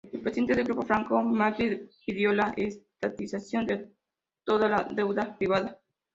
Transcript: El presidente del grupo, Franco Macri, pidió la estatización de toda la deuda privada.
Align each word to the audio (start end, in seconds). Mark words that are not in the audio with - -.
El 0.11 0.19
presidente 0.21 0.55
del 0.55 0.65
grupo, 0.65 0.81
Franco 0.81 1.21
Macri, 1.21 1.87
pidió 2.07 2.33
la 2.33 2.55
estatización 2.57 3.67
de 3.67 3.91
toda 4.43 4.67
la 4.67 4.83
deuda 4.91 5.37
privada. 5.37 5.79